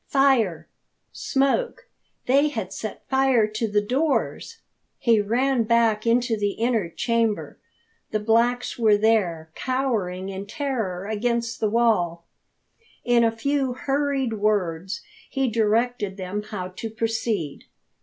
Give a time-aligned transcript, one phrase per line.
[0.07, 0.67] Fire
[1.11, 1.87] smoke!
[2.25, 4.57] They had set fire to the doors!
[4.97, 7.59] He ran back into the inner chamber.
[8.09, 12.25] The blacks were there, cowering in terror against the wall.
[13.05, 17.65] In a few hurried words he directed them how to proceed.